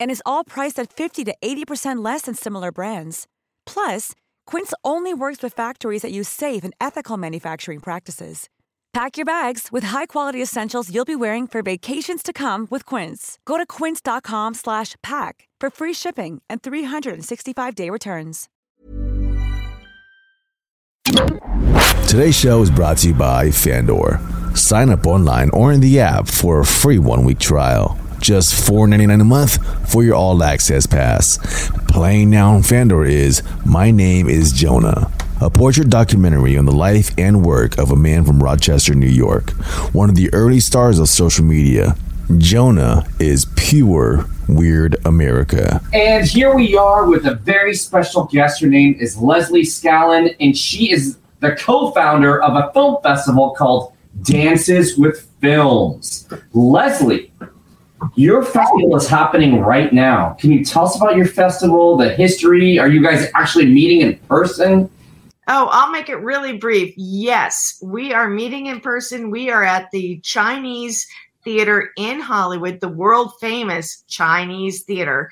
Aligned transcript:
And 0.00 0.10
is 0.10 0.22
all 0.24 0.42
priced 0.42 0.78
at 0.78 0.92
50 0.92 1.24
to 1.24 1.34
80% 1.42 2.02
less 2.02 2.22
than 2.22 2.34
similar 2.34 2.72
brands. 2.72 3.26
Plus, 3.66 4.12
Quince 4.46 4.72
only 4.82 5.12
works 5.12 5.42
with 5.42 5.52
factories 5.52 6.02
that 6.02 6.10
use 6.10 6.28
safe 6.28 6.64
and 6.64 6.74
ethical 6.80 7.18
manufacturing 7.18 7.80
practices. 7.80 8.48
Pack 8.94 9.18
your 9.18 9.26
bags 9.26 9.68
with 9.70 9.84
high-quality 9.84 10.40
essentials 10.40 10.90
you'll 10.90 11.04
be 11.04 11.14
wearing 11.16 11.46
for 11.46 11.60
vacations 11.62 12.22
to 12.22 12.32
come 12.32 12.66
with 12.70 12.86
Quince. 12.86 13.38
Go 13.44 13.58
to 13.58 13.66
quince.com/pack 13.66 15.48
for 15.60 15.70
free 15.70 15.92
shipping 15.92 16.40
and 16.48 16.62
365-day 16.62 17.90
returns. 17.90 18.48
Today's 22.08 22.34
show 22.38 22.62
is 22.62 22.70
brought 22.70 22.98
to 22.98 23.08
you 23.08 23.14
by 23.14 23.50
Fandor. 23.50 24.18
Sign 24.54 24.90
up 24.90 25.06
online 25.06 25.50
or 25.50 25.72
in 25.72 25.80
the 25.80 26.00
app 26.00 26.26
for 26.26 26.60
a 26.60 26.64
free 26.64 26.98
one 26.98 27.24
week 27.24 27.38
trial. 27.38 27.98
Just 28.26 28.68
$4.99 28.68 29.20
a 29.20 29.24
month 29.24 29.88
for 29.88 30.02
your 30.02 30.16
all 30.16 30.42
access 30.42 30.84
pass. 30.84 31.38
Playing 31.86 32.28
now 32.28 32.54
on 32.54 32.64
Fandor 32.64 33.04
is 33.04 33.40
My 33.64 33.92
Name 33.92 34.28
is 34.28 34.50
Jonah, 34.50 35.12
a 35.40 35.48
portrait 35.48 35.90
documentary 35.90 36.58
on 36.58 36.64
the 36.64 36.72
life 36.72 37.12
and 37.16 37.46
work 37.46 37.78
of 37.78 37.92
a 37.92 37.96
man 37.96 38.24
from 38.24 38.42
Rochester, 38.42 38.96
New 38.96 39.06
York, 39.06 39.50
one 39.94 40.08
of 40.08 40.16
the 40.16 40.28
early 40.34 40.58
stars 40.58 40.98
of 40.98 41.08
social 41.08 41.44
media. 41.44 41.94
Jonah 42.36 43.06
is 43.20 43.46
pure 43.54 44.26
weird 44.48 44.96
America. 45.06 45.80
And 45.92 46.26
here 46.26 46.52
we 46.52 46.76
are 46.76 47.08
with 47.08 47.26
a 47.26 47.36
very 47.36 47.74
special 47.76 48.24
guest. 48.24 48.60
Her 48.60 48.66
name 48.66 48.96
is 48.98 49.16
Leslie 49.16 49.62
Scallon, 49.62 50.34
and 50.40 50.58
she 50.58 50.90
is 50.90 51.16
the 51.38 51.54
co 51.54 51.92
founder 51.92 52.42
of 52.42 52.56
a 52.56 52.72
film 52.72 53.00
festival 53.04 53.54
called 53.56 53.92
Dances 54.22 54.98
with 54.98 55.30
Films. 55.40 56.28
Leslie, 56.52 57.30
your 58.14 58.42
festival 58.42 58.96
is 58.96 59.08
happening 59.08 59.60
right 59.60 59.92
now. 59.92 60.34
Can 60.40 60.52
you 60.52 60.64
tell 60.64 60.84
us 60.86 60.96
about 60.96 61.16
your 61.16 61.26
festival, 61.26 61.96
the 61.96 62.10
history? 62.10 62.78
Are 62.78 62.88
you 62.88 63.02
guys 63.02 63.28
actually 63.34 63.66
meeting 63.66 64.02
in 64.02 64.18
person? 64.20 64.90
Oh, 65.48 65.68
I'll 65.70 65.92
make 65.92 66.08
it 66.08 66.16
really 66.16 66.56
brief. 66.56 66.92
Yes, 66.96 67.78
we 67.82 68.12
are 68.12 68.28
meeting 68.28 68.66
in 68.66 68.80
person. 68.80 69.30
We 69.30 69.50
are 69.50 69.62
at 69.62 69.90
the 69.92 70.18
Chinese 70.20 71.06
Theater 71.44 71.90
in 71.96 72.20
Hollywood, 72.20 72.80
the 72.80 72.88
world 72.88 73.32
famous 73.40 74.02
Chinese 74.08 74.82
Theater. 74.82 75.30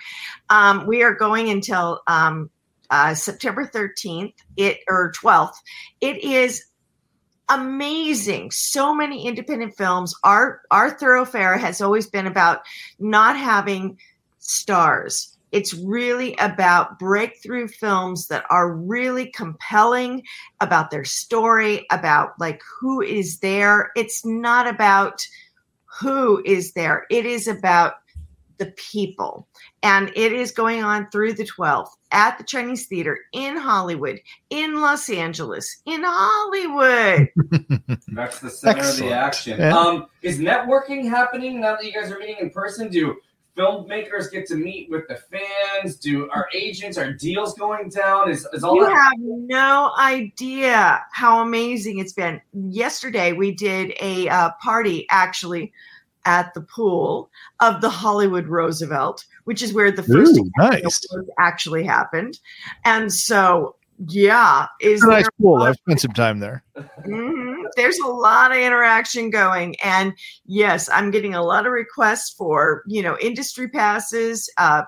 Um, 0.51 0.87
we 0.87 1.03
are 1.03 1.13
going 1.13 1.51
until 1.51 2.03
um, 2.07 2.49
uh, 2.91 3.15
September 3.15 3.67
13th, 3.67 4.35
it 4.57 4.79
or 4.89 5.13
12th. 5.21 5.55
It 6.01 6.23
is 6.23 6.65
amazing. 7.49 8.51
So 8.51 8.95
many 8.95 9.27
independent 9.27 9.77
films. 9.77 10.15
Our 10.25 10.63
our 10.71 10.91
thoroughfare 10.91 11.57
has 11.57 11.81
always 11.81 12.09
been 12.09 12.27
about 12.27 12.63
not 12.99 13.37
having 13.37 13.99
stars. 14.39 15.37
It's 15.53 15.73
really 15.73 16.35
about 16.41 16.99
breakthrough 16.99 17.69
films 17.69 18.27
that 18.27 18.45
are 18.51 18.73
really 18.73 19.27
compelling 19.27 20.25
about 20.61 20.91
their 20.91 21.05
story 21.05 21.87
about 21.93 22.33
like 22.41 22.61
who 22.81 23.01
is 23.01 23.39
there. 23.39 23.93
It's 23.95 24.25
not 24.25 24.67
about 24.67 25.25
who 26.01 26.43
is 26.45 26.73
there. 26.73 27.07
It 27.09 27.25
is 27.25 27.47
about 27.47 27.95
the 28.59 28.73
people 28.77 29.47
and 29.83 30.11
it 30.15 30.33
is 30.33 30.51
going 30.53 30.83
on 30.83 31.09
through 31.11 31.35
the 31.35 31.45
12th 31.45 31.89
at 32.13 32.39
the 32.39 32.45
Chinese 32.45 32.87
Theater 32.87 33.19
in 33.33 33.57
Hollywood, 33.57 34.21
in 34.51 34.81
Los 34.81 35.11
Angeles, 35.11 35.83
in 35.85 36.03
Hollywood. 36.05 37.29
That's 38.09 38.39
the 38.39 38.51
center 38.51 38.85
of 38.85 38.97
the 38.97 39.13
action. 39.13 39.59
Yeah. 39.59 39.77
Um, 39.77 40.07
is 40.23 40.39
networking 40.39 41.09
happening 41.09 41.61
now 41.61 41.77
that 41.77 41.85
you 41.85 41.93
guys 41.93 42.11
are 42.11 42.19
meeting 42.19 42.37
in 42.41 42.51
person? 42.51 42.89
Do 42.89 43.17
filmmakers 43.57 44.31
get 44.31 44.47
to 44.47 44.57
meet 44.57 44.91
with 44.91 45.07
the 45.09 45.17
fans? 45.17 45.97
Do 45.97 46.29
our 46.31 46.49
agents, 46.55 46.99
our 46.99 47.13
deals 47.13 47.55
going 47.55 47.89
down? 47.89 48.31
Is, 48.31 48.47
is 48.53 48.65
all 48.65 48.77
You 48.77 48.87
that? 48.87 48.93
have 48.93 49.19
no 49.19 49.93
idea 49.99 51.05
how 51.13 51.41
amazing 51.41 51.99
it's 51.99 52.13
been. 52.13 52.41
Yesterday, 52.53 53.33
we 53.33 53.53
did 53.53 53.95
a 54.01 54.29
uh, 54.29 54.51
party 54.63 55.07
actually 55.11 55.73
at 56.25 56.55
the 56.55 56.61
pool 56.61 57.31
of 57.61 57.81
the 57.81 57.89
Hollywood 57.89 58.47
Roosevelt, 58.47 59.25
which 59.45 59.63
is 59.63 59.73
where 59.73 59.91
the 59.91 60.03
first 60.03 60.39
Ooh, 60.39 60.51
nice. 60.59 61.07
actually 61.39 61.85
happened. 61.85 62.39
And 62.85 63.13
so, 63.13 63.77
yeah, 64.09 64.67
is 64.81 65.03
It's 65.03 65.05
a 65.05 65.09
nice 65.09 65.29
pool. 65.41 65.63
I've 65.63 65.77
spent 65.77 66.01
some 66.01 66.13
time 66.13 66.41
there. 66.41 66.65
Mhm. 67.07 67.65
There's 67.77 67.99
a 67.99 68.09
lot 68.09 68.51
of 68.51 68.59
interaction 68.59 69.31
going, 69.31 69.77
and 69.83 70.13
yes, 70.47 70.89
I'm 70.91 71.11
getting 71.11 71.35
a 71.35 71.43
lot 71.43 71.67
of 71.67 71.73
requests 71.73 72.31
for 72.31 72.83
you 72.87 73.03
know 73.03 73.17
industry 73.21 73.69
passes. 73.69 74.51
Uh, 74.59 74.83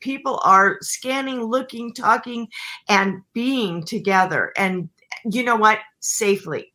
people 0.00 0.40
are 0.44 0.78
scanning, 0.80 1.44
looking, 1.44 1.94
talking, 1.94 2.48
and 2.88 3.22
being 3.32 3.84
together, 3.84 4.52
and 4.56 4.88
you 5.24 5.42
know 5.44 5.56
what? 5.56 5.78
Safely. 6.00 6.73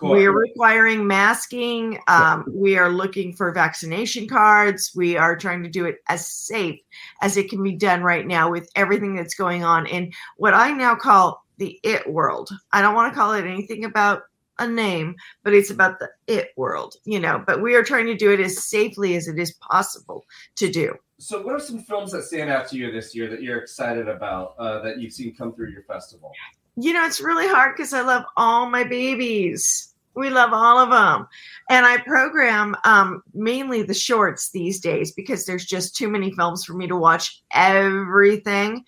We're 0.00 0.32
requiring 0.32 1.06
masking. 1.06 2.00
Um, 2.08 2.44
we 2.48 2.76
are 2.76 2.90
looking 2.90 3.32
for 3.32 3.52
vaccination 3.52 4.28
cards. 4.28 4.92
We 4.94 5.16
are 5.16 5.36
trying 5.36 5.62
to 5.62 5.68
do 5.68 5.84
it 5.84 5.98
as 6.08 6.26
safe 6.26 6.80
as 7.20 7.36
it 7.36 7.48
can 7.48 7.62
be 7.62 7.72
done 7.72 8.02
right 8.02 8.26
now 8.26 8.50
with 8.50 8.68
everything 8.74 9.14
that's 9.14 9.34
going 9.34 9.64
on 9.64 9.86
in 9.86 10.12
what 10.36 10.54
I 10.54 10.72
now 10.72 10.94
call 10.94 11.44
the 11.58 11.78
it 11.82 12.10
world. 12.10 12.50
I 12.72 12.82
don't 12.82 12.94
want 12.94 13.12
to 13.12 13.18
call 13.18 13.32
it 13.32 13.46
anything 13.46 13.84
about 13.84 14.22
a 14.58 14.68
name, 14.68 15.16
but 15.42 15.54
it's 15.54 15.70
about 15.70 15.98
the 15.98 16.10
it 16.26 16.50
world, 16.56 16.94
you 17.04 17.20
know. 17.20 17.42
But 17.46 17.62
we 17.62 17.74
are 17.74 17.82
trying 17.82 18.06
to 18.06 18.16
do 18.16 18.32
it 18.32 18.40
as 18.40 18.64
safely 18.64 19.16
as 19.16 19.28
it 19.28 19.38
is 19.38 19.52
possible 19.52 20.24
to 20.56 20.70
do. 20.70 20.94
So, 21.18 21.40
what 21.40 21.54
are 21.54 21.60
some 21.60 21.78
films 21.78 22.12
that 22.12 22.24
stand 22.24 22.50
out 22.50 22.68
to 22.70 22.76
you 22.76 22.90
this 22.90 23.14
year 23.14 23.28
that 23.30 23.42
you're 23.42 23.58
excited 23.58 24.08
about 24.08 24.54
uh, 24.58 24.80
that 24.80 25.00
you've 25.00 25.12
seen 25.12 25.34
come 25.34 25.54
through 25.54 25.70
your 25.70 25.84
festival? 25.84 26.32
You 26.76 26.92
know, 26.92 27.04
it's 27.04 27.20
really 27.20 27.48
hard 27.48 27.76
because 27.76 27.92
I 27.92 28.02
love 28.02 28.24
all 28.36 28.68
my 28.68 28.84
babies. 28.84 29.92
We 30.14 30.30
love 30.30 30.52
all 30.52 30.78
of 30.78 30.90
them. 30.90 31.26
And 31.70 31.86
I 31.86 31.98
program 31.98 32.76
um, 32.84 33.22
mainly 33.34 33.82
the 33.82 33.94
shorts 33.94 34.50
these 34.50 34.78
days 34.78 35.12
because 35.12 35.46
there's 35.46 35.64
just 35.64 35.96
too 35.96 36.08
many 36.08 36.32
films 36.32 36.64
for 36.64 36.74
me 36.74 36.86
to 36.86 36.96
watch 36.96 37.42
everything. 37.52 38.84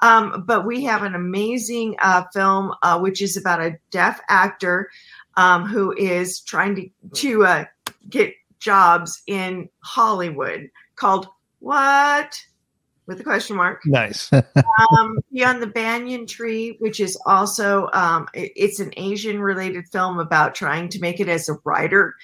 Um, 0.00 0.44
but 0.46 0.64
we 0.64 0.84
have 0.84 1.02
an 1.02 1.16
amazing 1.16 1.96
uh, 2.00 2.24
film, 2.32 2.74
uh, 2.82 2.98
which 3.00 3.20
is 3.20 3.36
about 3.36 3.60
a 3.60 3.76
deaf 3.90 4.20
actor 4.28 4.90
um, 5.36 5.66
who 5.66 5.92
is 5.96 6.40
trying 6.40 6.76
to, 6.76 6.88
to 7.14 7.44
uh, 7.44 7.64
get 8.08 8.32
jobs 8.60 9.22
in 9.26 9.68
Hollywood 9.80 10.70
called 10.94 11.28
What? 11.58 12.40
With 13.08 13.18
a 13.20 13.24
question 13.24 13.56
mark 13.56 13.80
Nice. 13.86 14.30
um, 14.32 15.18
Beyond 15.32 15.62
the 15.62 15.66
Banyan 15.66 16.26
Tree, 16.26 16.76
which 16.78 17.00
is 17.00 17.18
also 17.24 17.88
um, 17.94 18.28
it- 18.34 18.52
it's 18.54 18.80
an 18.80 18.92
Asian 18.98 19.40
related 19.40 19.88
film 19.88 20.18
about 20.20 20.54
trying 20.54 20.90
to 20.90 21.00
make 21.00 21.18
it 21.18 21.28
as 21.28 21.48
a 21.48 21.54
writer, 21.64 22.14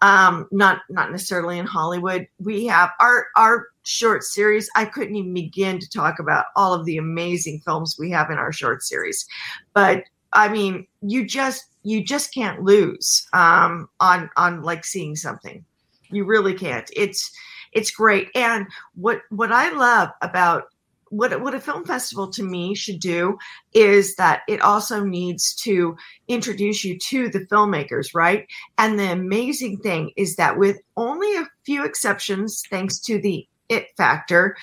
um, 0.00 0.46
not 0.52 0.82
not 0.88 1.10
necessarily 1.10 1.58
in 1.58 1.66
Hollywood. 1.66 2.28
We 2.38 2.66
have 2.66 2.90
our 3.00 3.26
our 3.36 3.66
short 3.82 4.22
series. 4.22 4.70
I 4.76 4.84
couldn't 4.84 5.16
even 5.16 5.34
begin 5.34 5.80
to 5.80 5.90
talk 5.90 6.20
about 6.20 6.46
all 6.54 6.72
of 6.72 6.84
the 6.86 6.98
amazing 6.98 7.60
films 7.64 7.96
we 7.98 8.10
have 8.12 8.30
in 8.30 8.38
our 8.38 8.52
short 8.52 8.82
series, 8.84 9.26
but 9.74 10.04
I 10.32 10.48
mean, 10.48 10.86
you 11.02 11.26
just 11.26 11.64
you 11.82 12.04
just 12.04 12.32
can't 12.32 12.62
lose 12.62 13.26
um, 13.32 13.88
on 13.98 14.30
on 14.36 14.62
like 14.62 14.84
seeing 14.84 15.16
something. 15.16 15.64
You 16.10 16.24
really 16.24 16.54
can't. 16.54 16.88
It's 16.94 17.30
it's 17.72 17.90
great. 17.90 18.28
And 18.34 18.66
what 18.94 19.22
what 19.30 19.52
I 19.52 19.70
love 19.70 20.10
about 20.22 20.64
what 21.10 21.40
what 21.40 21.54
a 21.54 21.60
film 21.60 21.84
festival 21.84 22.28
to 22.28 22.42
me 22.42 22.74
should 22.74 23.00
do 23.00 23.38
is 23.72 24.14
that 24.16 24.42
it 24.48 24.60
also 24.60 25.04
needs 25.04 25.54
to 25.54 25.96
introduce 26.28 26.84
you 26.84 26.98
to 26.98 27.28
the 27.28 27.46
filmmakers, 27.46 28.14
right? 28.14 28.46
And 28.76 28.98
the 28.98 29.12
amazing 29.12 29.78
thing 29.78 30.12
is 30.16 30.36
that 30.36 30.58
with 30.58 30.78
only 30.96 31.34
a 31.36 31.48
few 31.64 31.84
exceptions, 31.84 32.62
thanks 32.70 32.98
to 33.00 33.20
the 33.20 33.46
it 33.68 33.88
factor. 33.96 34.56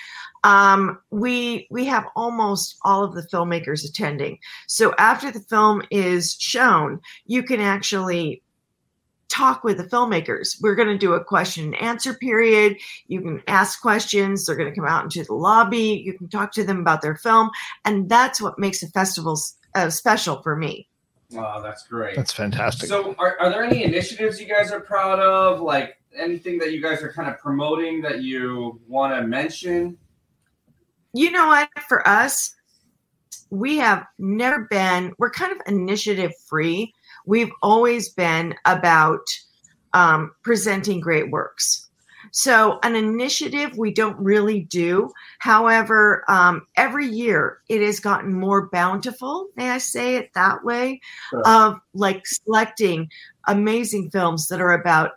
Um, 0.44 0.98
we 1.10 1.66
we 1.70 1.84
have 1.86 2.06
almost 2.16 2.76
all 2.82 3.04
of 3.04 3.14
the 3.14 3.26
filmmakers 3.32 3.88
attending. 3.88 4.38
So 4.66 4.94
after 4.98 5.30
the 5.30 5.40
film 5.40 5.82
is 5.90 6.36
shown, 6.38 7.00
you 7.24 7.42
can 7.42 7.60
actually 7.60 8.42
talk 9.28 9.64
with 9.64 9.78
the 9.78 9.84
filmmakers. 9.84 10.60
We're 10.62 10.74
going 10.74 10.88
to 10.88 10.98
do 10.98 11.14
a 11.14 11.24
question 11.24 11.64
and 11.64 11.82
answer 11.82 12.14
period. 12.14 12.76
You 13.08 13.20
can 13.20 13.42
ask 13.46 13.80
questions. 13.80 14.46
They're 14.46 14.56
going 14.56 14.70
to 14.70 14.74
come 14.74 14.88
out 14.88 15.04
into 15.04 15.24
the 15.24 15.34
lobby. 15.34 16.02
You 16.04 16.16
can 16.16 16.28
talk 16.28 16.52
to 16.52 16.64
them 16.64 16.80
about 16.80 17.02
their 17.02 17.16
film, 17.16 17.50
and 17.84 18.08
that's 18.08 18.40
what 18.40 18.58
makes 18.58 18.80
the 18.80 18.88
festivals 18.88 19.56
uh, 19.74 19.90
special 19.90 20.42
for 20.42 20.56
me. 20.56 20.88
Wow, 21.32 21.60
that's 21.60 21.86
great. 21.86 22.14
That's 22.14 22.32
fantastic. 22.32 22.88
So, 22.88 23.14
are, 23.18 23.36
are 23.40 23.50
there 23.50 23.64
any 23.64 23.82
initiatives 23.82 24.40
you 24.40 24.46
guys 24.46 24.70
are 24.70 24.80
proud 24.80 25.18
of? 25.18 25.60
Like 25.60 25.98
anything 26.16 26.58
that 26.58 26.72
you 26.72 26.80
guys 26.80 27.02
are 27.02 27.12
kind 27.12 27.28
of 27.28 27.38
promoting 27.38 28.00
that 28.02 28.22
you 28.22 28.80
want 28.86 29.14
to 29.14 29.26
mention? 29.26 29.98
You 31.12 31.30
know 31.30 31.48
what? 31.48 31.68
For 31.88 32.06
us, 32.06 32.54
we 33.50 33.76
have 33.78 34.06
never 34.18 34.66
been, 34.70 35.12
we're 35.18 35.30
kind 35.30 35.52
of 35.52 35.58
initiative 35.66 36.32
free. 36.46 36.92
We've 37.26 37.52
always 37.62 38.08
been 38.08 38.54
about 38.64 39.26
um, 39.92 40.32
presenting 40.42 41.00
great 41.00 41.30
works. 41.30 41.88
So, 42.32 42.78
an 42.82 42.96
initiative 42.96 43.78
we 43.78 43.92
don't 43.92 44.18
really 44.18 44.60
do. 44.60 45.10
However, 45.38 46.24
um, 46.28 46.66
every 46.76 47.06
year 47.06 47.60
it 47.68 47.80
has 47.80 48.00
gotten 48.00 48.32
more 48.34 48.68
bountiful, 48.70 49.48
may 49.56 49.70
I 49.70 49.78
say 49.78 50.16
it 50.16 50.30
that 50.34 50.64
way, 50.64 51.00
Sure. 51.30 51.46
of 51.46 51.78
like 51.94 52.26
selecting 52.26 53.08
amazing 53.46 54.10
films 54.10 54.48
that 54.48 54.60
are 54.60 54.72
about 54.72 55.12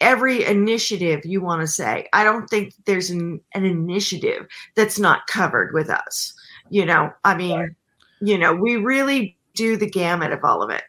every 0.00 0.44
initiative 0.44 1.20
you 1.24 1.40
want 1.40 1.60
to 1.60 1.66
say. 1.66 2.08
I 2.12 2.24
don't 2.24 2.48
think 2.48 2.74
there's 2.86 3.10
an, 3.10 3.40
an 3.54 3.64
initiative 3.64 4.46
that's 4.74 4.98
not 4.98 5.26
covered 5.26 5.72
with 5.74 5.90
us. 5.90 6.34
You 6.70 6.86
know, 6.86 7.12
I 7.24 7.36
mean, 7.36 7.76
you 8.20 8.38
know, 8.38 8.54
we 8.54 8.76
really 8.76 9.36
do 9.54 9.76
the 9.76 9.90
gamut 9.90 10.32
of 10.32 10.44
all 10.44 10.62
of 10.62 10.70
it. 10.70 10.82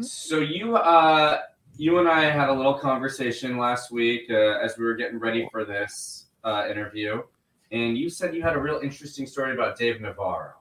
So 0.00 0.38
you 0.38 0.76
uh 0.76 1.40
you 1.76 1.98
and 1.98 2.08
I 2.08 2.30
had 2.30 2.48
a 2.48 2.52
little 2.52 2.74
conversation 2.74 3.58
last 3.58 3.90
week 3.90 4.30
uh, 4.30 4.58
as 4.62 4.78
we 4.78 4.84
were 4.84 4.94
getting 4.94 5.18
ready 5.18 5.48
for 5.50 5.64
this 5.64 6.26
uh, 6.44 6.66
interview, 6.70 7.22
and 7.70 7.96
you 7.96 8.10
said 8.10 8.34
you 8.34 8.42
had 8.42 8.54
a 8.54 8.58
real 8.58 8.80
interesting 8.82 9.26
story 9.26 9.54
about 9.54 9.78
Dave 9.78 10.00
Navarro. 10.00 10.52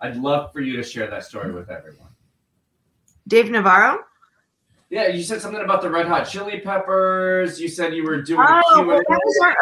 I'd 0.00 0.16
love 0.16 0.52
for 0.52 0.60
you 0.60 0.76
to 0.76 0.82
share 0.82 1.08
that 1.08 1.24
story 1.24 1.52
with 1.52 1.70
everyone. 1.70 2.08
Dave 3.28 3.50
Navarro? 3.50 4.00
Yeah, 4.90 5.08
you 5.08 5.22
said 5.22 5.40
something 5.40 5.62
about 5.62 5.80
the 5.80 5.88
Red 5.88 6.06
Hot 6.06 6.24
Chili 6.24 6.60
Peppers. 6.60 7.60
You 7.60 7.68
said 7.68 7.94
you 7.94 8.04
were 8.04 8.20
doing 8.20 8.40
a 8.40 8.62
Oh, 8.66 8.84
well, 8.84 8.98
that 8.98 9.20
was 9.24 9.38
our 9.42 9.56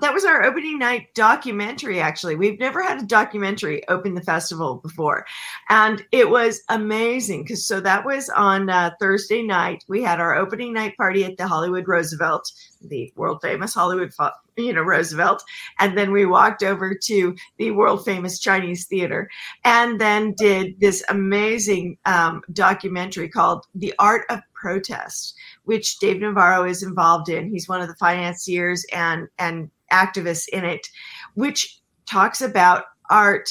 that 0.00 0.14
was 0.14 0.24
our 0.24 0.44
opening 0.44 0.78
night 0.78 1.14
documentary. 1.14 2.00
Actually, 2.00 2.36
we've 2.36 2.58
never 2.58 2.82
had 2.82 3.02
a 3.02 3.06
documentary 3.06 3.86
open 3.88 4.14
the 4.14 4.22
festival 4.22 4.76
before, 4.76 5.26
and 5.68 6.04
it 6.12 6.30
was 6.30 6.62
amazing 6.68 7.42
because 7.42 7.66
so 7.66 7.80
that 7.80 8.04
was 8.04 8.28
on 8.30 8.70
uh, 8.70 8.90
Thursday 9.00 9.42
night. 9.42 9.84
We 9.88 10.02
had 10.02 10.20
our 10.20 10.34
opening 10.34 10.72
night 10.72 10.96
party 10.96 11.24
at 11.24 11.36
the 11.36 11.46
Hollywood 11.46 11.88
Roosevelt, 11.88 12.50
the 12.80 13.12
world 13.16 13.40
famous 13.42 13.74
Hollywood, 13.74 14.12
you 14.56 14.72
know 14.72 14.82
Roosevelt, 14.82 15.42
and 15.78 15.96
then 15.96 16.12
we 16.12 16.26
walked 16.26 16.62
over 16.62 16.94
to 16.94 17.36
the 17.58 17.70
world 17.70 18.04
famous 18.04 18.38
Chinese 18.38 18.86
theater, 18.86 19.28
and 19.64 20.00
then 20.00 20.34
did 20.36 20.78
this 20.80 21.04
amazing 21.08 21.98
um, 22.04 22.42
documentary 22.52 23.28
called 23.28 23.66
"The 23.74 23.94
Art 23.98 24.24
of 24.30 24.40
Protest." 24.54 25.34
Which 25.64 25.98
Dave 25.98 26.20
Navarro 26.20 26.64
is 26.64 26.82
involved 26.82 27.28
in. 27.28 27.50
He's 27.50 27.68
one 27.68 27.80
of 27.80 27.88
the 27.88 27.96
financiers 27.96 28.84
and 28.92 29.28
and 29.38 29.70
activists 29.92 30.48
in 30.48 30.64
it, 30.64 30.86
which 31.34 31.80
talks 32.06 32.40
about 32.40 32.84
art 33.10 33.50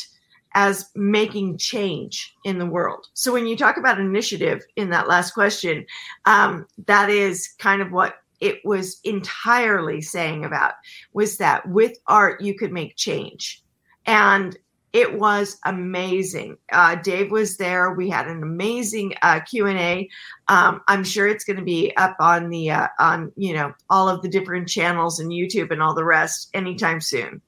as 0.53 0.89
making 0.95 1.57
change 1.57 2.35
in 2.43 2.57
the 2.57 2.65
world. 2.65 3.07
So 3.13 3.31
when 3.31 3.47
you 3.47 3.55
talk 3.55 3.77
about 3.77 3.99
initiative 3.99 4.61
in 4.75 4.89
that 4.89 5.07
last 5.07 5.31
question, 5.31 5.85
um, 6.25 6.65
that 6.87 7.09
is 7.09 7.47
kind 7.59 7.81
of 7.81 7.91
what 7.91 8.15
it 8.41 8.59
was 8.65 8.99
entirely 9.03 10.01
saying 10.01 10.43
about 10.43 10.73
was 11.13 11.37
that 11.37 11.67
with 11.69 11.97
art 12.07 12.41
you 12.41 12.57
could 12.57 12.71
make 12.71 12.97
change 12.97 13.63
and 14.05 14.57
it 14.93 15.17
was 15.19 15.57
amazing 15.65 16.57
uh, 16.71 16.95
dave 16.95 17.31
was 17.31 17.57
there 17.57 17.91
we 17.93 18.09
had 18.09 18.27
an 18.27 18.43
amazing 18.43 19.13
uh, 19.21 19.39
q&a 19.41 20.09
um, 20.47 20.81
i'm 20.87 21.03
sure 21.03 21.27
it's 21.27 21.43
going 21.43 21.57
to 21.57 21.63
be 21.63 21.95
up 21.97 22.15
on 22.19 22.49
the 22.49 22.69
uh, 22.71 22.87
on 22.99 23.31
you 23.37 23.53
know 23.53 23.73
all 23.89 24.09
of 24.09 24.21
the 24.21 24.29
different 24.29 24.67
channels 24.67 25.19
and 25.19 25.31
youtube 25.31 25.71
and 25.71 25.81
all 25.81 25.93
the 25.95 26.03
rest 26.03 26.49
anytime 26.53 26.99
soon 27.01 27.41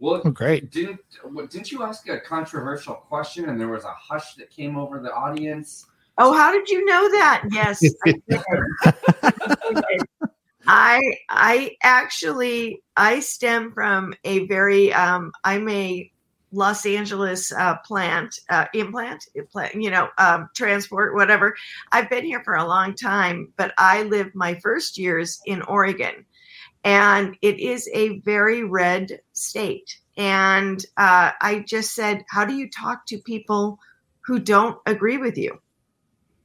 Well, 0.00 0.22
Oh, 0.24 0.30
great. 0.30 0.70
didn't 0.70 1.00
what, 1.24 1.50
didn't 1.50 1.70
you 1.72 1.82
ask 1.82 2.08
a 2.08 2.18
controversial 2.20 2.94
question 2.94 3.48
and 3.48 3.60
there 3.60 3.68
was 3.68 3.84
a 3.84 3.94
hush 3.98 4.34
that 4.34 4.50
came 4.50 4.76
over 4.76 5.00
the 5.00 5.12
audience? 5.12 5.86
oh 6.18 6.32
how 6.32 6.52
did 6.52 6.68
you 6.68 6.84
know 6.84 7.08
that 7.10 7.44
yes 7.50 7.82
I. 8.04 9.98
I 10.70 11.00
I 11.30 11.76
actually 11.82 12.82
I 12.96 13.20
stem 13.20 13.72
from 13.72 14.12
a 14.24 14.46
very 14.46 14.92
um 14.92 15.32
I'm 15.44 15.68
a 15.68 16.10
Los 16.52 16.86
Angeles 16.86 17.52
uh, 17.52 17.76
plant 17.84 18.38
uh, 18.48 18.66
implant 18.74 19.26
implant 19.34 19.74
you 19.74 19.90
know 19.90 20.08
um, 20.18 20.48
transport 20.54 21.14
whatever 21.14 21.54
I've 21.92 22.08
been 22.08 22.24
here 22.24 22.42
for 22.44 22.54
a 22.54 22.66
long 22.66 22.94
time 22.94 23.52
but 23.56 23.74
I 23.76 24.02
lived 24.04 24.34
my 24.34 24.54
first 24.54 24.96
years 24.98 25.40
in 25.46 25.62
Oregon 25.62 26.24
and 26.84 27.36
it 27.42 27.58
is 27.58 27.88
a 27.92 28.20
very 28.20 28.64
red 28.64 29.20
state 29.34 29.98
and 30.16 30.84
uh, 30.96 31.32
I 31.40 31.64
just 31.66 31.94
said 31.94 32.24
how 32.30 32.44
do 32.44 32.54
you 32.54 32.70
talk 32.70 33.04
to 33.06 33.18
people 33.18 33.78
who 34.20 34.38
don't 34.38 34.78
agree 34.86 35.18
with 35.18 35.36
you 35.36 35.60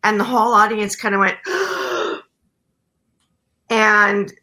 and 0.03 0.19
the 0.19 0.23
whole 0.25 0.53
audience 0.53 0.95
kind 0.97 1.15
of 1.15 1.19
went 1.21 1.37
and 3.69 4.33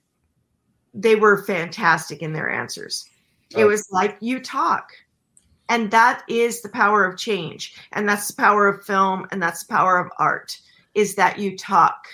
they 0.94 1.14
were 1.16 1.44
fantastic 1.44 2.22
in 2.22 2.32
their 2.32 2.50
answers. 2.50 3.04
It 3.56 3.64
Oh. 3.64 3.68
was 3.68 3.86
like 3.90 4.16
you 4.20 4.40
talk. 4.40 4.90
And 5.70 5.92
that 5.92 6.24
is 6.28 6.62
the 6.62 6.68
power 6.68 7.04
of 7.04 7.16
change. 7.16 7.74
And 7.92 8.08
that's 8.08 8.26
the 8.26 8.34
power 8.34 8.66
of 8.66 8.84
film 8.84 9.26
and 9.30 9.40
that's 9.40 9.64
the 9.64 9.72
power 9.72 9.98
of 9.98 10.10
art 10.18 10.58
is 10.94 11.14
that 11.14 11.38
you 11.38 11.56
talk. 11.56 12.08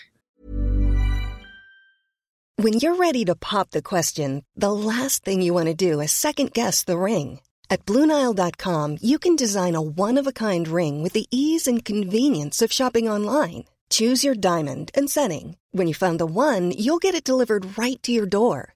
When 2.56 2.74
you're 2.74 2.96
ready 2.96 3.24
to 3.24 3.34
pop 3.34 3.70
the 3.70 3.82
question, 3.82 4.44
the 4.54 4.72
last 4.72 5.24
thing 5.24 5.40
you 5.40 5.54
want 5.54 5.66
to 5.66 5.74
do 5.74 6.00
is 6.00 6.12
second 6.12 6.52
guess 6.52 6.84
the 6.84 6.98
ring. 6.98 7.40
At 7.68 7.84
Bluenile.com, 7.86 8.98
you 9.00 9.18
can 9.18 9.36
design 9.36 9.74
a 9.74 9.80
one 9.80 10.18
of 10.18 10.26
a 10.26 10.32
kind 10.32 10.68
ring 10.68 11.02
with 11.02 11.14
the 11.14 11.26
ease 11.30 11.66
and 11.66 11.84
convenience 11.84 12.62
of 12.62 12.72
shopping 12.72 13.08
online. 13.08 13.64
Choose 13.88 14.22
your 14.22 14.34
diamond 14.34 14.90
and 14.94 15.08
setting. 15.10 15.56
When 15.72 15.86
you 15.86 15.94
find 15.94 16.20
the 16.20 16.26
one, 16.26 16.72
you'll 16.72 16.98
get 16.98 17.14
it 17.14 17.24
delivered 17.24 17.78
right 17.78 18.02
to 18.02 18.12
your 18.12 18.26
door. 18.26 18.75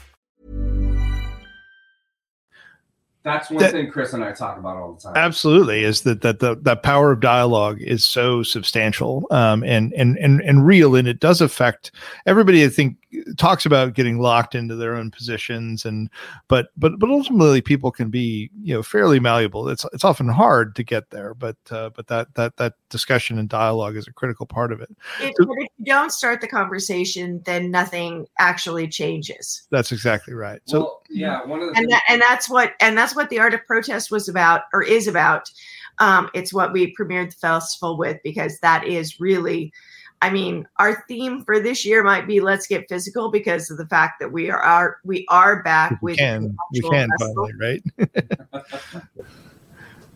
That's 3.23 3.51
one 3.51 3.61
That- 3.61 3.71
thing 3.71 3.91
Chris 3.91 4.13
and 4.13 4.23
I 4.23 4.31
talk 4.31 4.57
about 4.57 4.77
all 4.77 4.93
the 4.93 5.01
time. 5.01 5.13
Absolutely, 5.15 5.83
is 5.83 6.01
that 6.01 6.21
that 6.21 6.39
the 6.39 6.55
that 6.61 6.81
power 6.81 7.11
of 7.11 7.19
dialogue 7.19 7.79
is 7.79 8.03
so 8.03 8.41
substantial 8.41 9.27
um, 9.29 9.63
and 9.63 9.93
and 9.93 10.17
and 10.17 10.41
and 10.41 10.65
real, 10.65 10.95
and 10.95 11.07
it 11.07 11.19
does 11.19 11.39
affect 11.39 11.91
everybody. 12.25 12.65
I 12.65 12.69
think 12.69 12.97
talks 13.37 13.65
about 13.65 13.93
getting 13.93 14.19
locked 14.19 14.55
into 14.55 14.75
their 14.75 14.95
own 14.95 15.11
positions, 15.11 15.85
and 15.85 16.09
but 16.47 16.69
but 16.77 16.97
but 16.97 17.09
ultimately, 17.09 17.61
people 17.61 17.91
can 17.91 18.09
be 18.09 18.49
you 18.63 18.73
know 18.73 18.83
fairly 18.83 19.19
malleable. 19.19 19.69
It's 19.69 19.85
it's 19.93 20.03
often 20.03 20.27
hard 20.27 20.75
to 20.75 20.83
get 20.83 21.09
there, 21.11 21.33
but 21.33 21.57
uh, 21.69 21.89
but 21.89 22.07
that 22.07 22.33
that 22.35 22.57
that 22.57 22.73
discussion 22.89 23.37
and 23.37 23.49
dialogue 23.49 23.97
is 23.97 24.07
a 24.07 24.13
critical 24.13 24.45
part 24.45 24.71
of 24.71 24.81
it. 24.81 24.89
If, 25.19 25.33
but 25.37 25.47
if 25.57 25.67
you 25.77 25.85
don't 25.85 26.11
start 26.11 26.41
the 26.41 26.47
conversation, 26.47 27.41
then 27.45 27.71
nothing 27.71 28.27
actually 28.39 28.87
changes. 28.87 29.67
That's 29.69 29.91
exactly 29.91 30.33
right. 30.33 30.61
So 30.65 30.79
well, 30.79 31.03
yeah, 31.09 31.45
one 31.45 31.61
of 31.61 31.73
the 31.73 31.77
and 31.77 31.89
that, 31.91 32.03
and 32.07 32.21
that's 32.21 32.49
what 32.49 32.73
and 32.79 32.97
that's 32.97 33.10
what 33.15 33.29
the 33.29 33.39
art 33.39 33.53
of 33.53 33.65
protest 33.65 34.11
was 34.11 34.27
about 34.27 34.63
or 34.73 34.83
is 34.83 35.07
about 35.07 35.49
um, 35.99 36.29
it's 36.33 36.53
what 36.53 36.73
we 36.73 36.95
premiered 36.95 37.29
the 37.29 37.35
festival 37.35 37.97
with 37.97 38.17
because 38.23 38.57
that 38.59 38.85
is 38.85 39.19
really 39.19 39.71
i 40.21 40.29
mean 40.29 40.67
our 40.77 41.03
theme 41.07 41.43
for 41.43 41.59
this 41.59 41.85
year 41.85 42.03
might 42.03 42.27
be 42.27 42.39
let's 42.39 42.67
get 42.67 42.87
physical 42.89 43.29
because 43.31 43.69
of 43.69 43.77
the 43.77 43.87
fact 43.87 44.19
that 44.19 44.31
we 44.31 44.49
are, 44.49 44.59
are 44.59 44.97
we 45.03 45.25
are 45.29 45.61
back 45.63 45.97
we 46.01 46.11
with 46.11 46.17
can 46.17 46.43
the 46.43 46.81
we 46.83 46.89
can 46.89 47.09
festival. 47.17 47.49
finally, 47.49 47.81
right? 48.03 48.63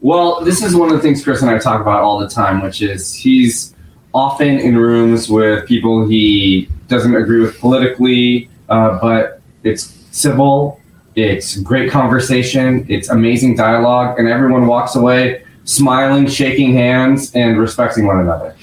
Well, 0.05 0.41
this 0.41 0.61
is 0.61 0.75
one 0.75 0.91
of 0.91 0.95
the 0.97 1.01
things 1.01 1.23
Chris 1.23 1.41
and 1.41 1.49
I 1.49 1.57
talk 1.57 1.81
about 1.81 2.03
all 2.03 2.19
the 2.19 2.29
time, 2.29 2.61
which 2.61 2.83
is 2.83 3.11
he's 3.11 3.73
often 4.13 4.59
in 4.59 4.77
rooms 4.77 5.29
with 5.29 5.67
people 5.67 6.07
he 6.07 6.69
doesn't 6.87 7.15
agree 7.15 7.39
with 7.39 7.59
politically, 7.59 8.47
uh, 8.69 8.99
but 9.01 9.41
it's 9.63 9.85
civil, 10.11 10.79
it's 11.15 11.57
great 11.57 11.89
conversation, 11.91 12.85
it's 12.89 13.09
amazing 13.09 13.55
dialogue, 13.55 14.19
and 14.19 14.27
everyone 14.27 14.67
walks 14.67 14.95
away 14.95 15.43
smiling, 15.63 16.27
shaking 16.27 16.73
hands, 16.73 17.33
and 17.33 17.59
respecting 17.59 18.05
one 18.05 18.19
another. 18.19 18.55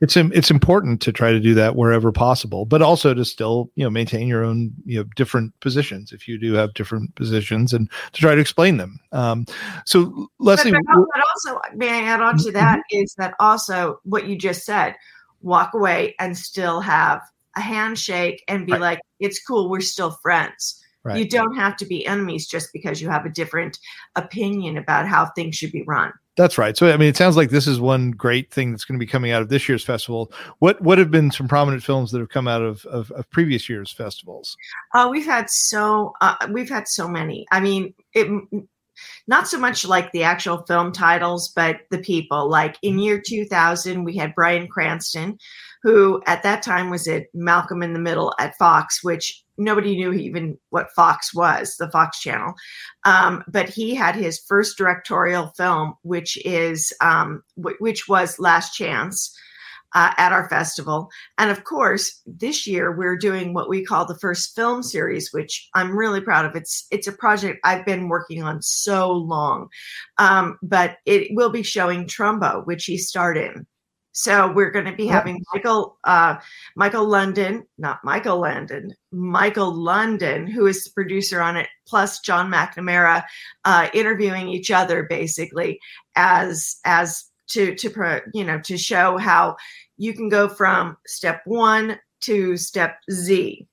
it's 0.00 0.16
it's 0.16 0.50
important 0.50 1.00
to 1.00 1.12
try 1.12 1.30
to 1.32 1.40
do 1.40 1.54
that 1.54 1.76
wherever 1.76 2.12
possible, 2.12 2.64
but 2.66 2.82
also 2.82 3.14
to 3.14 3.24
still 3.24 3.70
you 3.76 3.84
know 3.84 3.90
maintain 3.90 4.26
your 4.28 4.44
own 4.44 4.72
you 4.84 4.98
know 4.98 5.04
different 5.16 5.58
positions 5.60 6.12
if 6.12 6.28
you 6.28 6.36
do 6.36 6.52
have 6.52 6.74
different 6.74 7.14
positions 7.14 7.72
and 7.72 7.88
to 8.12 8.20
try 8.20 8.34
to 8.34 8.40
explain 8.40 8.76
them. 8.76 9.00
Um, 9.12 9.46
so 9.86 10.28
Leslie, 10.38 10.72
but, 10.72 10.80
but, 10.86 11.06
but 11.14 11.24
also 11.34 11.60
may 11.76 11.88
i 11.88 12.02
add 12.02 12.20
on 12.20 12.36
to 12.38 12.50
that 12.52 12.80
is 12.90 13.14
that 13.16 13.34
also 13.40 14.00
what 14.04 14.26
you 14.26 14.36
just 14.36 14.64
said 14.64 14.94
walk 15.42 15.72
away 15.74 16.14
and 16.18 16.36
still 16.36 16.80
have 16.80 17.20
a 17.56 17.60
handshake 17.60 18.42
and 18.48 18.66
be 18.66 18.72
Right. 18.72 18.80
like 18.80 19.00
it's 19.20 19.42
cool 19.44 19.70
we're 19.70 19.80
still 19.80 20.10
friends 20.22 20.83
Right. 21.04 21.18
you 21.18 21.28
don't 21.28 21.54
have 21.54 21.76
to 21.76 21.86
be 21.86 22.06
enemies 22.06 22.46
just 22.46 22.72
because 22.72 23.00
you 23.00 23.10
have 23.10 23.26
a 23.26 23.30
different 23.30 23.78
opinion 24.16 24.78
about 24.78 25.06
how 25.06 25.26
things 25.26 25.54
should 25.54 25.72
be 25.72 25.82
run 25.82 26.12
that's 26.36 26.58
right. 26.58 26.76
So 26.76 26.90
I 26.90 26.96
mean, 26.96 27.08
it 27.08 27.16
sounds 27.16 27.36
like 27.36 27.50
this 27.50 27.68
is 27.68 27.80
one 27.80 28.10
great 28.10 28.50
thing 28.50 28.72
that's 28.72 28.84
going 28.84 28.98
to 28.98 29.04
be 29.04 29.08
coming 29.08 29.30
out 29.30 29.40
of 29.40 29.48
this 29.48 29.68
year's 29.68 29.84
festival. 29.84 30.32
What 30.58 30.80
what 30.80 30.98
have 30.98 31.10
been 31.10 31.30
some 31.30 31.46
prominent 31.46 31.82
films 31.82 32.10
that 32.10 32.18
have 32.18 32.28
come 32.28 32.48
out 32.48 32.62
of 32.62 32.84
of, 32.86 33.10
of 33.12 33.30
previous 33.30 33.68
years' 33.68 33.92
festivals? 33.92 34.56
Oh, 34.94 35.10
we've 35.10 35.24
had 35.24 35.48
so 35.48 36.12
uh, 36.20 36.34
we've 36.50 36.68
had 36.68 36.88
so 36.88 37.06
many. 37.06 37.46
I 37.52 37.60
mean, 37.60 37.94
it 38.14 38.28
not 39.28 39.48
so 39.48 39.58
much 39.58 39.84
like 39.84 40.10
the 40.12 40.24
actual 40.24 40.64
film 40.66 40.92
titles, 40.92 41.52
but 41.54 41.80
the 41.90 41.98
people. 41.98 42.48
Like 42.48 42.76
in 42.82 42.98
year 42.98 43.22
2000, 43.24 44.04
we 44.04 44.16
had 44.16 44.34
Bryan 44.34 44.66
Cranston, 44.66 45.38
who 45.82 46.20
at 46.26 46.42
that 46.42 46.62
time 46.62 46.90
was 46.90 47.06
at 47.06 47.26
Malcolm 47.32 47.82
in 47.82 47.92
the 47.92 48.00
Middle 48.00 48.34
at 48.40 48.56
Fox, 48.56 49.04
which 49.04 49.43
nobody 49.56 49.96
knew 49.96 50.12
even 50.12 50.58
what 50.70 50.92
Fox 50.92 51.34
was, 51.34 51.76
the 51.76 51.90
Fox 51.90 52.20
channel. 52.20 52.54
Um, 53.04 53.44
but 53.48 53.68
he 53.68 53.94
had 53.94 54.14
his 54.14 54.38
first 54.38 54.76
directorial 54.76 55.48
film, 55.56 55.94
which 56.02 56.36
is 56.44 56.92
um, 57.00 57.42
w- 57.56 57.76
which 57.80 58.08
was 58.08 58.38
Last 58.38 58.74
Chance 58.74 59.36
uh, 59.94 60.12
at 60.16 60.32
our 60.32 60.48
festival. 60.48 61.08
And 61.38 61.50
of 61.50 61.64
course, 61.64 62.20
this 62.26 62.66
year 62.66 62.96
we're 62.96 63.16
doing 63.16 63.54
what 63.54 63.68
we 63.68 63.84
call 63.84 64.04
the 64.04 64.18
first 64.18 64.54
film 64.54 64.82
series, 64.82 65.32
which 65.32 65.68
I'm 65.74 65.96
really 65.96 66.20
proud 66.20 66.44
of. 66.44 66.56
It's 66.56 66.86
it's 66.90 67.06
a 67.06 67.12
project 67.12 67.60
I've 67.64 67.86
been 67.86 68.08
working 68.08 68.42
on 68.42 68.60
so 68.60 69.12
long, 69.12 69.68
um, 70.18 70.58
but 70.62 70.96
it 71.06 71.28
will 71.34 71.50
be 71.50 71.62
showing 71.62 72.06
Trumbo, 72.06 72.66
which 72.66 72.84
he 72.84 72.98
starred 72.98 73.36
in. 73.36 73.66
So 74.16 74.52
we're 74.52 74.70
going 74.70 74.84
to 74.84 74.92
be 74.92 75.08
having 75.08 75.44
Michael 75.52 75.98
uh, 76.04 76.36
Michael 76.76 77.06
London, 77.06 77.66
not 77.78 77.98
Michael 78.04 78.38
Landon, 78.38 78.94
Michael 79.10 79.74
London, 79.74 80.46
who 80.46 80.66
is 80.66 80.84
the 80.84 80.90
producer 80.92 81.42
on 81.42 81.56
it, 81.56 81.66
plus 81.84 82.20
John 82.20 82.50
McNamara, 82.50 83.24
uh, 83.64 83.88
interviewing 83.92 84.48
each 84.48 84.70
other 84.70 85.02
basically 85.02 85.80
as 86.14 86.76
as 86.84 87.24
to 87.48 87.74
to 87.74 87.90
pro, 87.90 88.20
you 88.32 88.44
know 88.44 88.60
to 88.60 88.78
show 88.78 89.18
how 89.18 89.56
you 89.96 90.14
can 90.14 90.28
go 90.28 90.48
from 90.48 90.96
step 91.06 91.42
one 91.44 91.98
to 92.20 92.56
step 92.56 92.98
Z. 93.10 93.66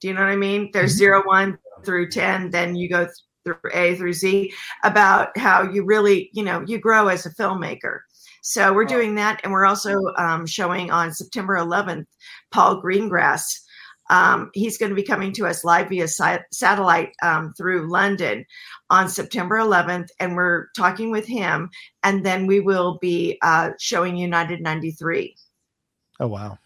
Do 0.00 0.08
you 0.08 0.14
know 0.14 0.20
what 0.20 0.30
I 0.30 0.36
mean? 0.36 0.70
There's 0.72 0.92
zero, 0.92 1.22
one 1.24 1.58
through 1.84 2.10
10, 2.10 2.50
then 2.50 2.74
you 2.76 2.88
go 2.88 3.08
through 3.44 3.56
A 3.72 3.94
through 3.96 4.14
Z 4.14 4.52
about 4.82 5.36
how 5.36 5.62
you 5.70 5.84
really, 5.84 6.30
you 6.32 6.42
know, 6.42 6.64
you 6.66 6.78
grow 6.78 7.08
as 7.08 7.26
a 7.26 7.34
filmmaker. 7.34 8.00
So 8.46 8.74
we're 8.74 8.84
doing 8.84 9.14
that. 9.14 9.40
And 9.42 9.54
we're 9.54 9.64
also 9.64 9.98
um, 10.18 10.44
showing 10.44 10.90
on 10.90 11.14
September 11.14 11.56
11th, 11.56 12.04
Paul 12.50 12.82
Greengrass. 12.82 13.42
Um, 14.10 14.50
he's 14.52 14.76
going 14.76 14.90
to 14.90 14.94
be 14.94 15.02
coming 15.02 15.32
to 15.32 15.46
us 15.46 15.64
live 15.64 15.88
via 15.88 16.06
si- 16.06 16.44
satellite 16.52 17.14
um, 17.22 17.54
through 17.56 17.90
London 17.90 18.44
on 18.90 19.08
September 19.08 19.56
11th. 19.56 20.08
And 20.20 20.36
we're 20.36 20.66
talking 20.76 21.10
with 21.10 21.24
him. 21.24 21.70
And 22.02 22.24
then 22.24 22.46
we 22.46 22.60
will 22.60 22.98
be 23.00 23.38
uh, 23.40 23.70
showing 23.80 24.14
United 24.14 24.60
93. 24.60 25.34
Oh 26.20 26.28
wow! 26.28 26.56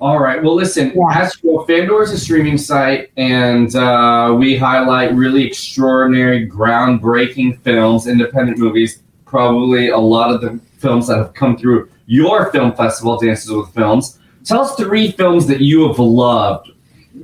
All 0.00 0.18
right. 0.18 0.42
Well, 0.42 0.54
listen. 0.54 0.92
As 1.10 1.34
well, 1.42 1.64
Fandor 1.64 2.02
is 2.02 2.12
a 2.12 2.18
streaming 2.18 2.58
site, 2.58 3.10
and 3.16 3.74
uh, 3.74 4.36
we 4.38 4.54
highlight 4.54 5.14
really 5.14 5.46
extraordinary, 5.46 6.46
groundbreaking 6.46 7.58
films, 7.62 8.06
independent 8.06 8.58
movies. 8.58 9.02
Probably 9.28 9.90
a 9.90 9.98
lot 9.98 10.34
of 10.34 10.40
the 10.40 10.58
films 10.78 11.06
that 11.08 11.18
have 11.18 11.34
come 11.34 11.56
through 11.56 11.90
your 12.06 12.50
film 12.50 12.74
festival, 12.74 13.18
Dances 13.18 13.50
with 13.50 13.72
Films. 13.74 14.18
Tell 14.44 14.62
us 14.62 14.74
three 14.76 15.12
films 15.12 15.46
that 15.46 15.60
you 15.60 15.86
have 15.86 15.98
loved. 15.98 16.70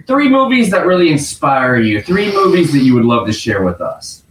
Three 0.07 0.29
movies 0.29 0.71
that 0.71 0.87
really 0.87 1.11
inspire 1.11 1.77
you. 1.77 2.03
Three 2.03 2.31
movies 2.33 2.73
that 2.73 2.81
you 2.81 2.95
would 2.95 3.05
love 3.05 3.27
to 3.27 3.33
share 3.33 3.65
with 3.65 3.81
us. 3.81 4.25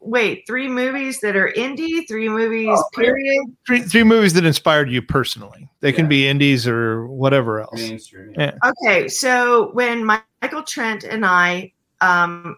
Wait, 0.00 0.44
three 0.48 0.66
movies 0.66 1.20
that 1.20 1.36
are 1.36 1.52
indie, 1.52 2.06
three 2.08 2.28
movies, 2.28 2.76
period. 2.92 3.44
Three 3.64 3.82
three 3.82 4.02
movies 4.02 4.32
that 4.32 4.44
inspired 4.44 4.90
you 4.90 5.00
personally. 5.00 5.68
They 5.78 5.92
can 5.92 6.08
be 6.08 6.26
indies 6.26 6.66
or 6.66 7.06
whatever 7.06 7.60
else. 7.60 7.74
Mainstream. 7.74 8.34
Yeah. 8.36 8.58
Okay, 8.64 9.06
so 9.08 9.70
when 9.74 10.04
Michael 10.04 10.64
Trent 10.64 11.04
and 11.04 11.24
I, 11.24 11.72
um, 12.00 12.56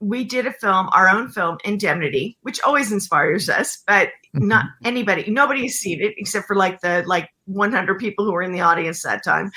we 0.00 0.24
did 0.24 0.46
a 0.46 0.52
film, 0.52 0.88
our 0.92 1.08
own 1.08 1.28
film, 1.28 1.58
Indemnity, 1.64 2.36
which 2.42 2.60
always 2.62 2.92
inspires 2.92 3.48
us, 3.48 3.82
but 3.86 4.08
not 4.34 4.66
anybody, 4.84 5.30
nobody's 5.30 5.78
seen 5.78 6.00
it 6.00 6.14
except 6.16 6.46
for 6.46 6.56
like 6.56 6.80
the 6.80 7.04
like 7.06 7.30
100 7.46 7.98
people 7.98 8.24
who 8.24 8.32
were 8.32 8.42
in 8.42 8.52
the 8.52 8.60
audience 8.60 9.02
that 9.02 9.24
time. 9.24 9.50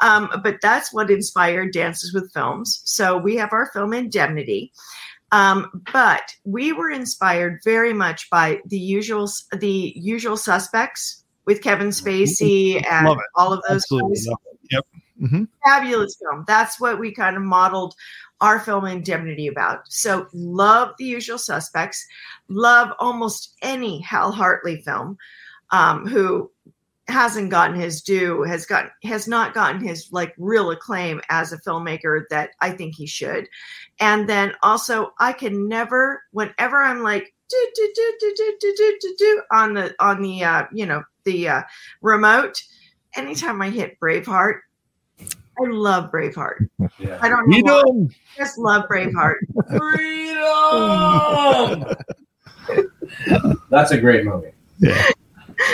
Um, 0.00 0.28
but 0.42 0.56
that's 0.60 0.92
what 0.92 1.10
inspired 1.10 1.72
Dances 1.72 2.12
with 2.12 2.32
Films. 2.32 2.82
So 2.84 3.16
we 3.16 3.36
have 3.36 3.52
our 3.52 3.70
film 3.72 3.92
Indemnity. 3.92 4.72
Um, 5.32 5.82
but 5.92 6.22
we 6.44 6.72
were 6.72 6.90
inspired 6.90 7.60
very 7.64 7.92
much 7.92 8.28
by 8.30 8.60
the 8.66 8.78
usual 8.78 9.28
the 9.52 9.92
usual 9.96 10.36
suspects 10.36 11.24
with 11.44 11.60
Kevin 11.60 11.88
Spacey 11.88 12.84
and 12.88 13.08
all 13.34 13.52
of 13.52 13.60
those 13.68 13.82
Absolutely. 13.82 14.14
guys 14.14 14.26
love 14.28 14.38
it. 14.52 14.58
Yep. 14.70 14.86
Hmm 15.18 15.44
fabulous 15.64 16.16
film. 16.20 16.44
That's 16.46 16.78
what 16.80 16.98
we 16.98 17.12
kind 17.12 17.36
of 17.36 17.42
modeled 17.42 17.94
our 18.40 18.60
film 18.60 18.84
Indemnity 18.84 19.46
about. 19.46 19.90
So 19.90 20.26
love 20.34 20.90
the 20.98 21.04
usual 21.04 21.38
suspects, 21.38 22.06
love 22.48 22.92
almost 22.98 23.54
any 23.62 24.00
Hal 24.00 24.32
Hartley 24.32 24.82
film, 24.82 25.16
um, 25.70 26.06
who 26.06 26.50
hasn't 27.08 27.50
gotten 27.50 27.78
his 27.78 28.02
due, 28.02 28.42
has 28.42 28.66
got 28.66 28.90
has 29.02 29.28
not 29.28 29.54
gotten 29.54 29.82
his 29.82 30.08
like 30.12 30.34
real 30.38 30.70
acclaim 30.70 31.20
as 31.28 31.52
a 31.52 31.60
filmmaker 31.60 32.22
that 32.30 32.50
I 32.60 32.70
think 32.70 32.94
he 32.94 33.06
should. 33.06 33.48
And 34.00 34.28
then 34.28 34.54
also, 34.62 35.12
I 35.18 35.32
can 35.32 35.68
never, 35.68 36.22
whenever 36.32 36.82
I'm 36.82 37.02
like 37.02 37.32
do 37.48 37.68
do 37.74 37.92
do 37.94 38.16
do 38.20 38.34
do 38.36 38.56
do 38.60 38.74
do 38.76 38.98
do 39.00 39.14
do 39.18 39.42
on 39.52 39.74
the 39.74 39.94
on 40.00 40.22
the 40.22 40.44
uh, 40.44 40.64
you 40.72 40.86
know 40.86 41.02
the 41.24 41.48
uh, 41.48 41.62
remote, 42.00 42.62
anytime 43.16 43.60
I 43.62 43.70
hit 43.70 43.98
Braveheart, 44.00 44.60
I 45.60 45.66
love 45.68 46.10
Braveheart. 46.10 46.68
Yeah. 46.98 47.18
I 47.20 47.28
don't 47.28 47.48
know. 47.48 47.82
why. 47.82 47.82
I 48.06 48.38
just 48.38 48.58
love 48.58 48.86
Braveheart. 48.88 49.36
Freedom! 49.78 50.34
That's 53.70 53.92
a 53.92 53.98
great 53.98 54.24
movie. 54.24 54.52
Yeah. 54.78 55.10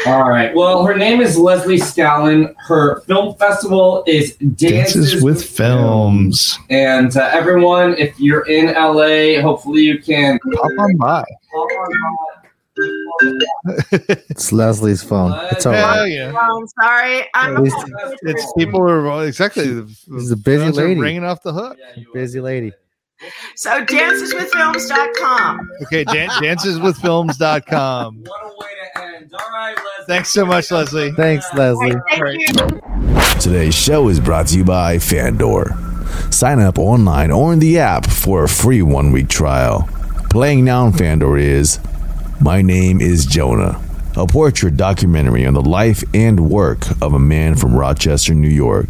All 0.06 0.28
right. 0.28 0.54
Well, 0.54 0.84
her 0.84 0.94
name 0.96 1.20
is 1.20 1.38
Leslie 1.38 1.78
Scallon. 1.78 2.54
Her 2.58 3.00
film 3.02 3.34
festival 3.37 4.04
is 4.06 4.37
Dances, 4.37 4.94
Dances 4.94 5.22
with 5.22 5.42
films. 5.44 6.58
And 6.68 7.16
uh, 7.16 7.30
everyone, 7.32 7.94
if 7.96 8.18
you're 8.20 8.46
in 8.46 8.66
LA, 8.75 9.40
hopefully 9.40 9.82
you 9.82 9.99
can 10.00 10.38
Pop 10.38 10.70
on 10.78 10.96
by. 10.96 11.25
Hop 11.52 11.70
on 11.70 11.92
It's 13.92 14.52
Leslie's 14.52 15.02
phone. 15.02 15.32
It's 15.52 15.66
all 15.66 15.72
right. 15.72 16.06
Yeah. 16.06 16.32
Oh, 16.34 16.60
I'm 16.60 16.66
sorry. 16.68 17.25
I'm 17.34 17.64
He's, 17.64 17.75
It's 18.22 18.52
people 18.56 18.80
are 18.80 19.26
exactly. 19.26 19.64
he's 19.66 20.30
a 20.30 20.37
busy 20.37 20.66
are 20.68 20.72
lady. 20.72 21.00
ringing 21.00 21.25
off 21.25 21.42
the 21.42 21.52
hook. 21.52 21.76
Busy 22.14 22.40
lady. 22.40 22.72
so 23.54 23.84
danceswithfilms.com. 23.84 25.70
Okay, 25.82 26.04
dan- 26.04 26.28
danceswithfilms.com. 26.40 28.25
What 28.25 28.42
a 28.42 28.49
way 28.49 28.66
to 28.94 29.02
end. 29.16 29.34
All 29.34 29.40
right, 29.52 29.75
Leslie. 29.76 30.04
Thanks 30.06 30.30
so 30.30 30.46
much, 30.46 30.70
Leslie. 30.70 31.12
Thanks, 31.12 31.46
Leslie. 31.54 31.94
Thank 32.10 32.22
Right. 32.22 32.38
you. 32.38 32.80
Today's 33.40 33.75
show 33.75 34.08
is 34.08 34.20
brought 34.20 34.46
to 34.49 34.56
you 34.58 34.64
by 34.64 34.99
Fandor. 34.99 35.76
Sign 36.30 36.60
up 36.60 36.78
online 36.78 37.30
or 37.30 37.52
in 37.52 37.58
the 37.58 37.78
app 37.78 38.06
for 38.08 38.44
a 38.44 38.49
free 38.49 38.82
one 38.82 39.12
week 39.12 39.28
trial. 39.28 39.88
Playing 40.30 40.64
now 40.64 40.87
on 40.87 40.92
Fandor 40.92 41.37
is 41.37 41.78
My 42.42 42.62
Name 42.62 43.02
is 43.02 43.26
Jonah, 43.26 43.82
a 44.16 44.26
portrait 44.26 44.78
documentary 44.78 45.44
on 45.44 45.52
the 45.52 45.61
life 45.61 46.02
and 46.14 46.49
work 46.49 46.90
of 47.02 47.12
a 47.12 47.18
man 47.18 47.54
from 47.54 47.75
Rochester, 47.76 48.32
New 48.32 48.49
York. 48.49 48.87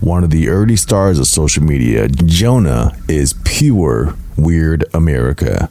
One 0.00 0.24
of 0.24 0.30
the 0.30 0.48
early 0.48 0.74
stars 0.74 1.20
of 1.20 1.28
social 1.28 1.62
media, 1.62 2.08
Jonah 2.08 2.96
is 3.06 3.34
pure 3.44 4.16
weird 4.36 4.84
America. 4.92 5.70